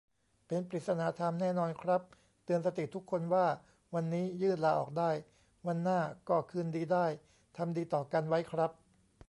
[0.47, 2.01] เป็นปริศนาธรรมแน่นอนครับ
[2.45, 3.45] เตือนสติทุกคนว่า
[3.93, 5.11] วันนี้ยื่นลาออกได้
[5.67, 7.05] วันหน้าก็คืนดีได้
[7.57, 8.71] ทำดีต่อกันไว้ครับ